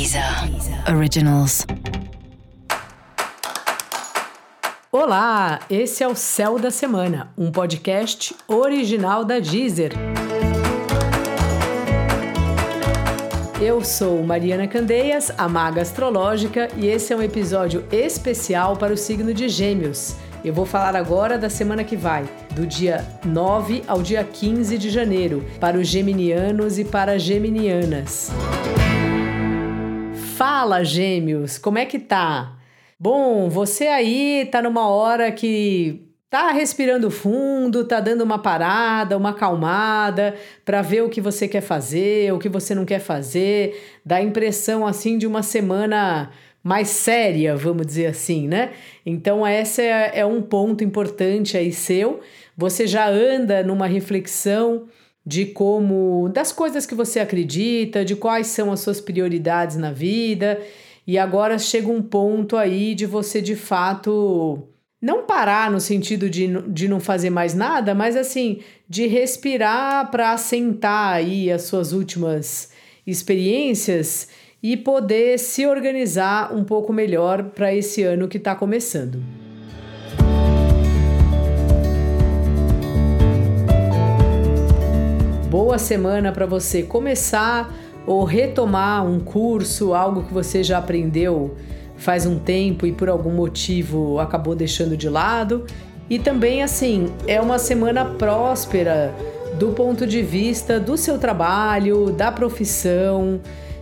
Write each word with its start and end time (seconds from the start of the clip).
Deezer 0.00 0.24
Originals. 0.96 1.66
Olá, 4.90 5.60
esse 5.68 6.02
é 6.02 6.08
o 6.08 6.14
Céu 6.14 6.58
da 6.58 6.70
Semana, 6.70 7.30
um 7.36 7.52
podcast 7.52 8.34
original 8.48 9.26
da 9.26 9.38
Deezer. 9.38 9.92
Eu 13.60 13.84
sou 13.84 14.24
Mariana 14.24 14.66
Candeias, 14.66 15.30
a 15.36 15.46
maga 15.46 15.82
astrológica, 15.82 16.70
e 16.78 16.86
esse 16.86 17.12
é 17.12 17.16
um 17.16 17.22
episódio 17.22 17.84
especial 17.92 18.78
para 18.78 18.94
o 18.94 18.96
signo 18.96 19.34
de 19.34 19.50
Gêmeos. 19.50 20.16
Eu 20.42 20.54
vou 20.54 20.64
falar 20.64 20.96
agora 20.96 21.36
da 21.36 21.50
semana 21.50 21.84
que 21.84 21.94
vai, 21.94 22.26
do 22.52 22.66
dia 22.66 23.06
9 23.22 23.82
ao 23.86 24.00
dia 24.00 24.24
15 24.24 24.78
de 24.78 24.88
janeiro, 24.88 25.44
para 25.60 25.76
os 25.76 25.86
geminianos 25.86 26.78
e 26.78 26.86
para 26.86 27.12
as 27.12 27.22
geminianas. 27.22 28.32
Fala, 30.40 30.82
Gêmeos, 30.82 31.58
como 31.58 31.76
é 31.76 31.84
que 31.84 31.98
tá? 31.98 32.56
Bom, 32.98 33.50
você 33.50 33.88
aí 33.88 34.48
tá 34.50 34.62
numa 34.62 34.88
hora 34.88 35.30
que 35.30 36.00
tá 36.30 36.50
respirando 36.50 37.10
fundo, 37.10 37.84
tá 37.84 38.00
dando 38.00 38.22
uma 38.22 38.38
parada, 38.38 39.18
uma 39.18 39.32
acalmada 39.32 40.34
para 40.64 40.80
ver 40.80 41.02
o 41.02 41.10
que 41.10 41.20
você 41.20 41.46
quer 41.46 41.60
fazer, 41.60 42.32
o 42.32 42.38
que 42.38 42.48
você 42.48 42.74
não 42.74 42.86
quer 42.86 43.00
fazer, 43.00 43.98
dá 44.02 44.16
a 44.16 44.22
impressão 44.22 44.86
assim 44.86 45.18
de 45.18 45.26
uma 45.26 45.42
semana 45.42 46.30
mais 46.64 46.88
séria, 46.88 47.54
vamos 47.54 47.86
dizer 47.86 48.06
assim, 48.06 48.48
né? 48.48 48.70
Então, 49.04 49.46
esse 49.46 49.82
é, 49.82 50.20
é 50.20 50.24
um 50.24 50.40
ponto 50.40 50.82
importante 50.82 51.54
aí 51.54 51.70
seu. 51.70 52.20
Você 52.56 52.86
já 52.86 53.06
anda 53.06 53.62
numa 53.62 53.86
reflexão 53.86 54.88
de 55.30 55.46
como, 55.46 56.28
das 56.34 56.50
coisas 56.50 56.84
que 56.84 56.92
você 56.92 57.20
acredita, 57.20 58.04
de 58.04 58.16
quais 58.16 58.48
são 58.48 58.72
as 58.72 58.80
suas 58.80 59.00
prioridades 59.00 59.76
na 59.76 59.92
vida, 59.92 60.60
e 61.06 61.16
agora 61.16 61.56
chega 61.56 61.86
um 61.86 62.02
ponto 62.02 62.56
aí 62.56 62.96
de 62.96 63.06
você 63.06 63.40
de 63.40 63.54
fato 63.54 64.58
não 65.00 65.22
parar 65.26 65.70
no 65.70 65.80
sentido 65.80 66.28
de, 66.28 66.48
de 66.66 66.88
não 66.88 66.98
fazer 66.98 67.30
mais 67.30 67.54
nada, 67.54 67.94
mas 67.94 68.16
assim, 68.16 68.58
de 68.88 69.06
respirar 69.06 70.10
para 70.10 70.32
assentar 70.32 71.12
aí 71.14 71.48
as 71.48 71.62
suas 71.62 71.92
últimas 71.92 72.72
experiências 73.06 74.26
e 74.60 74.76
poder 74.76 75.38
se 75.38 75.64
organizar 75.64 76.52
um 76.52 76.64
pouco 76.64 76.92
melhor 76.92 77.44
para 77.50 77.72
esse 77.72 78.02
ano 78.02 78.26
que 78.26 78.36
está 78.36 78.56
começando. 78.56 79.22
Boa 85.50 85.78
semana 85.78 86.30
para 86.30 86.46
você 86.46 86.84
começar 86.84 87.74
ou 88.06 88.22
retomar 88.22 89.04
um 89.04 89.18
curso, 89.18 89.92
algo 89.92 90.22
que 90.22 90.32
você 90.32 90.62
já 90.62 90.78
aprendeu 90.78 91.56
faz 91.96 92.24
um 92.24 92.38
tempo 92.38 92.86
e 92.86 92.92
por 92.92 93.08
algum 93.08 93.32
motivo 93.32 94.20
acabou 94.20 94.54
deixando 94.54 94.96
de 94.96 95.08
lado. 95.08 95.66
E 96.08 96.20
também, 96.20 96.62
assim, 96.62 97.12
é 97.26 97.40
uma 97.40 97.58
semana 97.58 98.04
próspera 98.04 99.12
do 99.58 99.70
ponto 99.72 100.06
de 100.06 100.22
vista 100.22 100.78
do 100.78 100.96
seu 100.96 101.18
trabalho, 101.18 102.12
da 102.12 102.30
profissão 102.30 103.40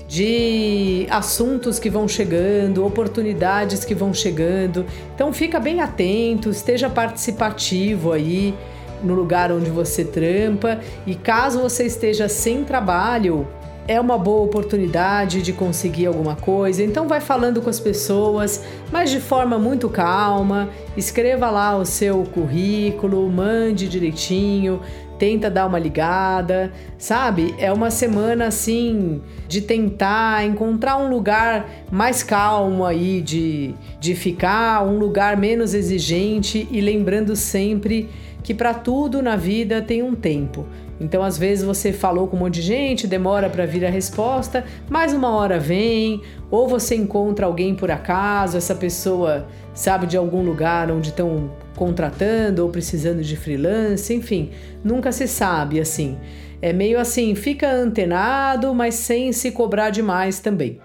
de 0.09 1.07
assuntos 1.11 1.79
que 1.79 1.91
vão 1.91 2.09
chegando, 2.09 2.83
oportunidades 2.83 3.85
que 3.85 3.95
vão 3.95 4.15
chegando. 4.15 4.87
Então 5.15 5.35
fica 5.35 5.61
bem 5.61 5.83
atento, 5.83 6.49
esteja 6.49 6.89
participativo 6.89 8.11
aí 8.11 8.55
no 9.03 9.15
lugar 9.15 9.51
onde 9.53 9.71
você 9.71 10.05
trampa 10.05 10.81
e 11.07 11.15
caso 11.15 11.61
você 11.61 11.85
esteja 11.85 12.29
sem 12.29 12.65
trabalho, 12.65 13.47
é 13.89 13.99
uma 13.99 14.19
boa 14.19 14.45
oportunidade 14.45 15.41
de 15.41 15.51
conseguir 15.55 16.07
alguma 16.07 16.37
coisa. 16.37 16.85
Então 16.85 17.09
vai 17.09 17.21
falando 17.21 17.63
com 17.63 17.71
as 17.71 17.81
pessoas, 17.81 18.63
mas 18.93 19.11
de 19.11 19.19
forma 19.19 19.59
muito 19.59 19.89
calma. 19.89 20.69
Escreva 20.95 21.51
lá 21.51 21.75
o 21.75 21.87
seu 21.87 22.23
currículo, 22.25 23.27
mande 23.31 23.89
direitinho, 23.89 24.83
tenta 25.19 25.51
dar 25.51 25.67
uma 25.67 25.79
ligada, 25.79 26.71
sabe? 26.99 27.55
É 27.59 27.73
uma 27.73 27.91
semana 27.91 28.47
assim 28.47 29.23
de 29.49 29.63
tentar 29.63 30.45
encontrar 30.45 30.99
um 30.99 31.09
lugar 31.09 31.69
mais 31.91 32.23
calmo 32.23 32.85
aí 32.85 33.23
de, 33.23 33.75
de 33.99 34.15
ficar, 34.15 34.85
um 34.85 34.99
lugar 34.99 35.35
menos 35.39 35.73
exigente 35.73 36.69
e 36.71 36.81
lembrando 36.83 37.35
sempre 37.35 38.11
que 38.49 38.55
para 38.55 38.73
tudo 38.73 39.21
na 39.21 39.37
vida 39.37 39.83
tem 39.83 40.03
um 40.03 40.15
tempo. 40.15 40.67
Então, 40.99 41.23
às 41.23 41.37
vezes 41.37 41.63
você 41.63 41.93
falou 41.93 42.29
com 42.29 42.35
um 42.35 42.41
monte 42.41 42.55
de 42.55 42.63
gente, 42.63 43.07
demora 43.07 43.51
para 43.51 43.67
vir 43.67 43.85
a 43.85 43.91
resposta, 43.91 44.65
mais 44.89 45.13
uma 45.13 45.29
hora 45.37 45.61
vem, 45.61 46.23
ou 46.51 46.67
você 46.67 46.95
encontra 46.95 47.45
alguém 47.45 47.75
por 47.75 47.91
acaso, 47.91 48.57
essa 48.57 48.75
pessoa 48.75 49.47
sabe 49.75 50.07
de 50.07 50.17
algum 50.17 50.43
lugar 50.43 50.91
onde 50.91 51.11
estão 51.11 51.51
contratando 51.77 52.63
ou 52.63 52.71
precisando 52.71 53.21
de 53.21 53.37
freelance, 53.37 54.15
enfim, 54.15 54.49
nunca 54.83 55.13
se 55.13 55.29
sabe 55.29 55.79
assim. 55.79 56.17
É 56.63 56.73
meio 56.73 56.99
assim, 56.99 57.35
fica 57.35 57.71
antenado, 57.71 58.75
mas 58.75 58.95
sem 58.95 59.31
se 59.31 59.51
cobrar 59.51 59.91
demais 59.91 60.41
também. 60.41 60.81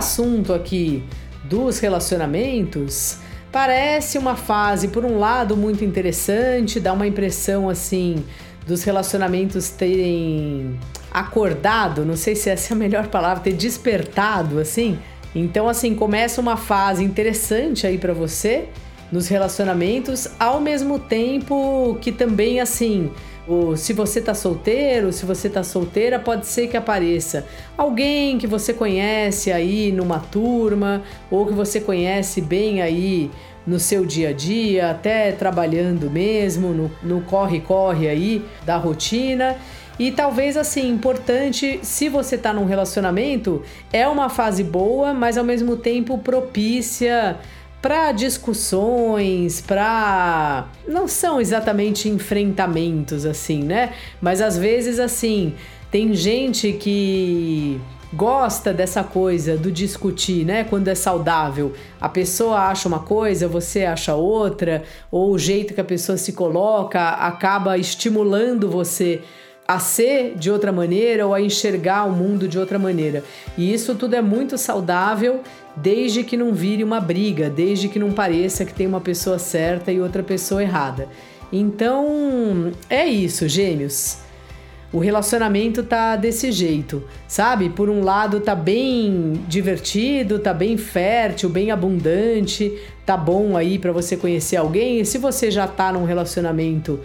Assunto 0.00 0.54
aqui 0.54 1.04
dos 1.44 1.78
relacionamentos 1.78 3.18
parece 3.52 4.16
uma 4.16 4.34
fase, 4.34 4.88
por 4.88 5.04
um 5.04 5.18
lado, 5.18 5.56
muito 5.56 5.84
interessante, 5.84 6.80
dá 6.80 6.92
uma 6.92 7.06
impressão 7.06 7.68
assim 7.68 8.24
dos 8.66 8.82
relacionamentos 8.82 9.68
terem 9.68 10.78
acordado, 11.12 12.04
não 12.04 12.16
sei 12.16 12.34
se 12.34 12.48
essa 12.48 12.72
é 12.72 12.74
a 12.74 12.78
melhor 12.78 13.08
palavra, 13.08 13.42
ter 13.42 13.52
despertado 13.52 14.58
assim. 14.58 14.98
Então 15.34 15.68
assim, 15.68 15.94
começa 15.94 16.40
uma 16.40 16.56
fase 16.56 17.04
interessante 17.04 17.86
aí 17.86 17.98
para 17.98 18.14
você 18.14 18.68
nos 19.12 19.28
relacionamentos, 19.28 20.28
ao 20.38 20.60
mesmo 20.60 20.98
tempo 20.98 21.98
que 22.00 22.10
também 22.10 22.58
assim, 22.58 23.10
o, 23.50 23.76
se 23.76 23.92
você 23.92 24.20
tá 24.20 24.32
solteiro, 24.32 25.12
se 25.12 25.26
você 25.26 25.50
tá 25.50 25.64
solteira, 25.64 26.20
pode 26.20 26.46
ser 26.46 26.68
que 26.68 26.76
apareça 26.76 27.44
alguém 27.76 28.38
que 28.38 28.46
você 28.46 28.72
conhece 28.72 29.50
aí 29.50 29.90
numa 29.90 30.20
turma 30.20 31.02
ou 31.28 31.44
que 31.44 31.52
você 31.52 31.80
conhece 31.80 32.40
bem 32.40 32.80
aí 32.80 33.28
no 33.66 33.80
seu 33.80 34.06
dia 34.06 34.28
a 34.28 34.32
dia, 34.32 34.90
até 34.90 35.32
trabalhando 35.32 36.08
mesmo, 36.08 36.90
no 37.02 37.20
corre-corre 37.22 38.08
aí 38.08 38.44
da 38.64 38.76
rotina. 38.76 39.56
E 39.98 40.10
talvez 40.12 40.56
assim, 40.56 40.88
importante, 40.88 41.80
se 41.82 42.08
você 42.08 42.38
tá 42.38 42.54
num 42.54 42.64
relacionamento, 42.64 43.62
é 43.92 44.08
uma 44.08 44.28
fase 44.30 44.62
boa, 44.64 45.12
mas 45.12 45.36
ao 45.36 45.44
mesmo 45.44 45.76
tempo 45.76 46.16
propícia 46.16 47.36
para 47.80 48.12
discussões, 48.12 49.60
para 49.60 50.68
não 50.86 51.08
são 51.08 51.40
exatamente 51.40 52.08
enfrentamentos 52.08 53.24
assim, 53.24 53.62
né? 53.62 53.94
Mas 54.20 54.40
às 54.40 54.56
vezes 54.58 54.98
assim, 54.98 55.54
tem 55.90 56.14
gente 56.14 56.72
que 56.74 57.80
gosta 58.12 58.72
dessa 58.72 59.04
coisa 59.04 59.56
do 59.56 59.70
discutir, 59.70 60.44
né? 60.44 60.64
Quando 60.64 60.88
é 60.88 60.94
saudável. 60.94 61.72
A 62.00 62.08
pessoa 62.08 62.68
acha 62.68 62.88
uma 62.88 63.00
coisa, 63.00 63.46
você 63.48 63.84
acha 63.84 64.14
outra, 64.14 64.82
ou 65.10 65.32
o 65.32 65.38
jeito 65.38 65.72
que 65.72 65.80
a 65.80 65.84
pessoa 65.84 66.18
se 66.18 66.32
coloca 66.32 67.10
acaba 67.10 67.78
estimulando 67.78 68.68
você 68.68 69.22
a 69.70 69.78
ser 69.78 70.34
de 70.34 70.50
outra 70.50 70.72
maneira 70.72 71.24
ou 71.24 71.32
a 71.32 71.40
enxergar 71.40 72.04
o 72.04 72.10
mundo 72.10 72.48
de 72.48 72.58
outra 72.58 72.76
maneira. 72.76 73.22
E 73.56 73.72
isso 73.72 73.94
tudo 73.94 74.16
é 74.16 74.20
muito 74.20 74.58
saudável 74.58 75.42
desde 75.76 76.24
que 76.24 76.36
não 76.36 76.52
vire 76.52 76.82
uma 76.82 76.98
briga, 76.98 77.48
desde 77.48 77.88
que 77.88 77.96
não 77.96 78.10
pareça 78.10 78.64
que 78.64 78.74
tem 78.74 78.88
uma 78.88 79.00
pessoa 79.00 79.38
certa 79.38 79.92
e 79.92 80.00
outra 80.00 80.24
pessoa 80.24 80.60
errada. 80.60 81.08
Então, 81.52 82.72
é 82.88 83.06
isso, 83.06 83.48
gêmeos. 83.48 84.18
O 84.92 84.98
relacionamento 84.98 85.84
tá 85.84 86.16
desse 86.16 86.50
jeito, 86.50 87.04
sabe? 87.28 87.70
Por 87.70 87.88
um 87.88 88.02
lado 88.02 88.40
tá 88.40 88.56
bem 88.56 89.40
divertido, 89.46 90.40
tá 90.40 90.52
bem 90.52 90.76
fértil, 90.76 91.48
bem 91.48 91.70
abundante, 91.70 92.76
tá 93.06 93.16
bom 93.16 93.56
aí 93.56 93.78
para 93.78 93.92
você 93.92 94.16
conhecer 94.16 94.56
alguém. 94.56 94.98
E 94.98 95.06
se 95.06 95.16
você 95.16 95.48
já 95.48 95.68
tá 95.68 95.92
num 95.92 96.04
relacionamento 96.04 96.98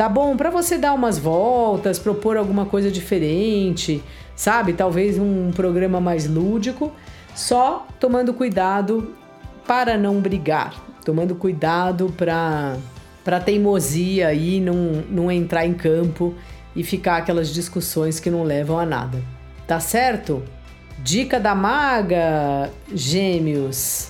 tá 0.00 0.08
bom? 0.08 0.34
Para 0.34 0.48
você 0.48 0.78
dar 0.78 0.94
umas 0.94 1.18
voltas, 1.18 1.98
propor 1.98 2.38
alguma 2.38 2.64
coisa 2.64 2.90
diferente, 2.90 4.02
sabe? 4.34 4.72
Talvez 4.72 5.18
um 5.18 5.50
programa 5.50 6.00
mais 6.00 6.26
lúdico, 6.26 6.90
só 7.34 7.86
tomando 8.00 8.32
cuidado 8.32 9.14
para 9.66 9.98
não 9.98 10.18
brigar, 10.18 10.82
tomando 11.04 11.34
cuidado 11.34 12.10
para 12.16 12.78
para 13.22 13.40
teimosia 13.40 14.28
aí 14.28 14.58
não, 14.58 15.04
não 15.10 15.30
entrar 15.30 15.66
em 15.66 15.74
campo 15.74 16.34
e 16.74 16.82
ficar 16.82 17.18
aquelas 17.18 17.52
discussões 17.52 18.18
que 18.18 18.30
não 18.30 18.42
levam 18.42 18.78
a 18.78 18.86
nada. 18.86 19.22
Tá 19.66 19.80
certo? 19.80 20.42
Dica 21.00 21.38
da 21.38 21.54
maga, 21.54 22.70
gêmeos. 22.90 24.08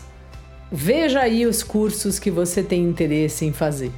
Veja 0.71 1.23
aí 1.23 1.45
os 1.47 1.65
cursos 1.65 2.21
que 2.21 2.31
você 2.31 2.63
tem 2.63 2.85
interesse 2.85 3.45
em 3.45 3.53
fazer 3.53 3.91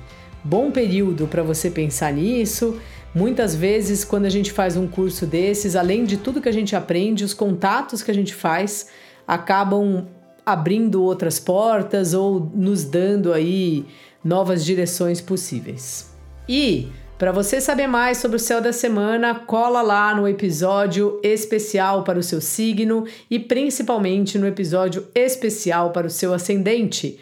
bom 0.44 0.70
período 0.70 1.26
para 1.26 1.42
você 1.42 1.70
pensar 1.70 2.12
nisso. 2.12 2.78
Muitas 3.14 3.54
vezes, 3.54 4.04
quando 4.04 4.24
a 4.24 4.30
gente 4.30 4.50
faz 4.52 4.76
um 4.76 4.86
curso 4.86 5.26
desses, 5.26 5.76
além 5.76 6.04
de 6.04 6.16
tudo 6.16 6.40
que 6.40 6.48
a 6.48 6.52
gente 6.52 6.74
aprende, 6.74 7.24
os 7.24 7.34
contatos 7.34 8.02
que 8.02 8.10
a 8.10 8.14
gente 8.14 8.34
faz 8.34 8.88
acabam 9.26 10.06
abrindo 10.44 11.02
outras 11.02 11.38
portas 11.38 12.14
ou 12.14 12.50
nos 12.54 12.84
dando 12.84 13.32
aí 13.32 13.84
novas 14.24 14.64
direções 14.64 15.20
possíveis. 15.20 16.10
E 16.48 16.88
para 17.18 17.30
você 17.30 17.60
saber 17.60 17.86
mais 17.86 18.18
sobre 18.18 18.36
o 18.36 18.40
céu 18.40 18.60
da 18.60 18.72
semana, 18.72 19.34
cola 19.34 19.80
lá 19.80 20.12
no 20.12 20.26
episódio 20.26 21.20
especial 21.22 22.02
para 22.02 22.18
o 22.18 22.22
seu 22.22 22.40
signo 22.40 23.04
e 23.30 23.38
principalmente 23.38 24.38
no 24.38 24.46
episódio 24.46 25.06
especial 25.14 25.90
para 25.90 26.08
o 26.08 26.10
seu 26.10 26.34
ascendente. 26.34 27.21